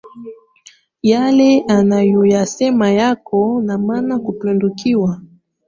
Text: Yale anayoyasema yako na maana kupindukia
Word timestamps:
Yale 1.03 1.65
anayoyasema 1.67 2.91
yako 2.91 3.61
na 3.65 3.77
maana 3.77 4.19
kupindukia 4.19 5.17